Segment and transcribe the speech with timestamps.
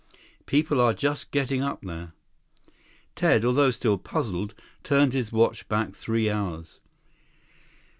[0.47, 2.13] People are just getting up there."
[3.15, 6.79] Ted, although still puzzled, turned his watch back three hours.